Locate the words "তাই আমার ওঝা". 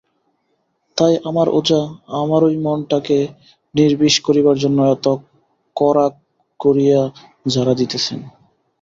0.97-1.81